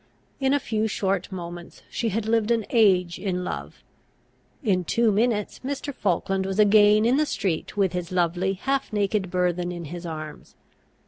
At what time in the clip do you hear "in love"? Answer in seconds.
3.19-3.83